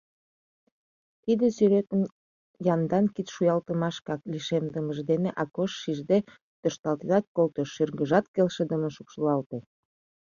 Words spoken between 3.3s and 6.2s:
шуялтымашкак лишемдымыже дене Акош шижде